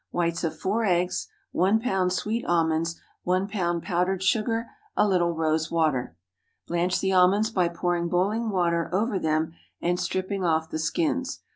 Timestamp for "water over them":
8.49-9.53